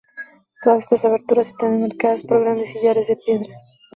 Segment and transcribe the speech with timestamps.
[0.63, 3.53] Todas estas aberturas están enmarcadas por grandes sillares de piedra.